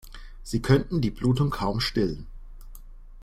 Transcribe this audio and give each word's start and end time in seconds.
Sie 0.41 0.63
könnten 0.63 1.01
die 1.01 1.11
Blutung 1.11 1.51
kaum 1.51 1.79
stillen. 1.79 2.25